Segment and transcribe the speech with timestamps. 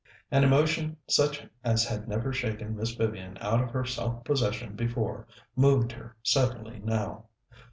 [0.31, 5.27] An emotion such as had never shaken Miss Vivian out of her self possession before,
[5.55, 7.25] moved her suddenly now.